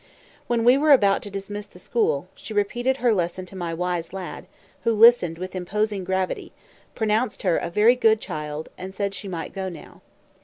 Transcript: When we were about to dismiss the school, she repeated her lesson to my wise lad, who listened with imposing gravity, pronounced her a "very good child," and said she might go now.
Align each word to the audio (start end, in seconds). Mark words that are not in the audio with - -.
When 0.47 0.63
we 0.63 0.79
were 0.79 0.91
about 0.93 1.21
to 1.21 1.29
dismiss 1.29 1.67
the 1.67 1.77
school, 1.77 2.27
she 2.33 2.55
repeated 2.55 2.97
her 2.97 3.13
lesson 3.13 3.45
to 3.45 3.55
my 3.55 3.71
wise 3.71 4.13
lad, 4.13 4.47
who 4.81 4.93
listened 4.93 5.37
with 5.37 5.55
imposing 5.55 6.03
gravity, 6.05 6.53
pronounced 6.95 7.43
her 7.43 7.57
a 7.59 7.69
"very 7.69 7.95
good 7.95 8.19
child," 8.19 8.69
and 8.79 8.95
said 8.95 9.13
she 9.13 9.27
might 9.27 9.53
go 9.53 9.69
now. 9.69 10.01